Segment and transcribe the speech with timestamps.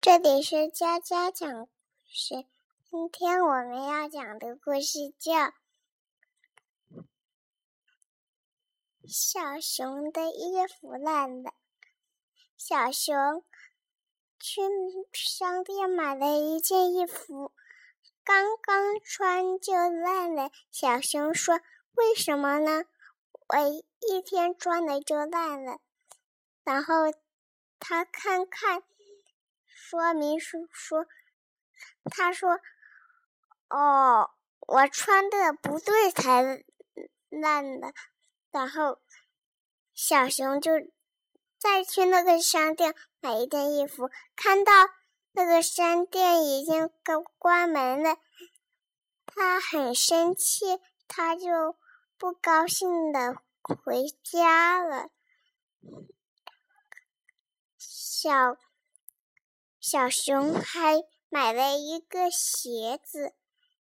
[0.00, 1.68] 这里是佳佳讲故
[2.04, 2.46] 事。
[2.90, 5.32] 今天我们要讲的故事叫
[9.08, 11.50] 《小熊的衣服烂了》。
[12.56, 13.44] 小熊
[14.38, 14.62] 去
[15.12, 17.52] 商店买了一件衣服，
[18.22, 20.50] 刚刚穿就烂了。
[20.70, 21.60] 小熊说
[21.94, 22.84] ：“为什么呢？
[23.48, 23.56] 我
[24.00, 25.80] 一天穿了就烂了。”
[26.62, 26.94] 然后
[27.80, 28.84] 他看看。
[29.88, 31.06] 说明书说
[32.10, 32.58] ：“他说，
[33.68, 34.28] 哦，
[34.66, 36.42] 我穿的不对才
[37.28, 37.94] 烂的。”
[38.50, 39.00] 然后
[39.94, 40.72] 小熊就
[41.56, 44.72] 再去那个商店买一件衣服，看到
[45.30, 48.16] 那个商店已经关关门了，
[49.24, 51.76] 他很生气，他就
[52.18, 55.10] 不高兴的回家了。
[57.78, 58.58] 小。
[59.88, 63.36] 小熊还买了一个鞋子，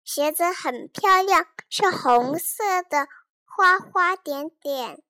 [0.04, 3.08] 鞋子很漂亮，是红色的，
[3.46, 5.02] 花花点点。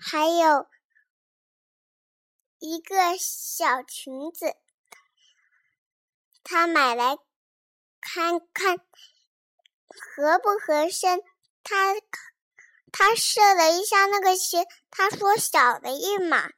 [0.00, 0.66] 还有
[2.58, 4.56] 一个小裙子，
[6.42, 7.18] 他买来
[8.00, 8.78] 看看
[9.86, 11.22] 合不合身。
[11.62, 11.94] 他。
[13.04, 16.52] 他试了一下那个鞋，他说小了一码，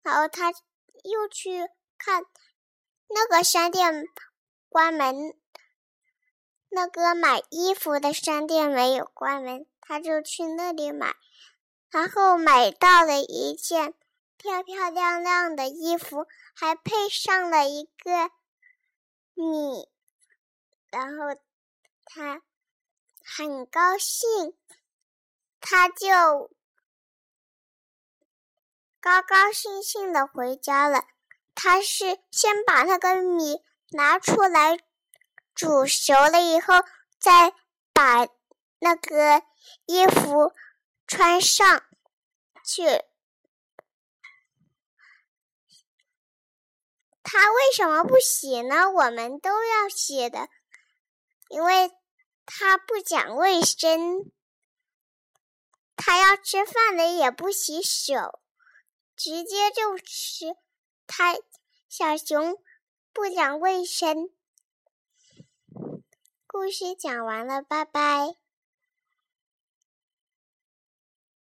[0.00, 2.24] 然后他又去看
[3.08, 4.06] 那个商店
[4.70, 5.38] 关门，
[6.70, 11.14] 那个买衣服的商店没有关门，他就去那里买，
[11.90, 13.92] 然后买到了一件
[14.38, 18.30] 漂漂亮亮的衣服，还配上了一个
[19.34, 19.90] 你，
[20.90, 21.38] 然后
[22.06, 22.40] 他
[23.22, 24.56] 很高兴。
[25.62, 26.50] 他就
[29.00, 31.04] 高高兴兴的回家了。
[31.54, 34.78] 他是先把那个米拿出来
[35.54, 36.74] 煮熟了以后，
[37.18, 37.54] 再
[37.92, 38.26] 把
[38.80, 39.42] 那个
[39.86, 40.52] 衣服
[41.06, 41.84] 穿上
[42.64, 42.82] 去。
[47.22, 48.90] 他为什么不洗呢？
[48.90, 50.48] 我们都要洗的，
[51.48, 51.92] 因为
[52.44, 54.32] 他不讲卫生。
[56.04, 58.40] 他要吃饭的也不洗手，
[59.14, 60.56] 直接就吃。
[61.06, 61.36] 他
[61.88, 62.56] 小熊
[63.12, 64.28] 不讲卫生。
[66.48, 68.34] 故事讲完了，拜拜。